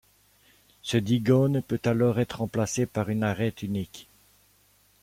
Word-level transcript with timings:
Ce 0.81 0.97
digone 0.97 1.61
peut 1.61 1.79
alors 1.85 2.17
être 2.19 2.39
remplacé 2.39 2.87
par 2.87 3.09
une 3.09 3.21
arête 3.21 3.61
unique. 3.61 4.09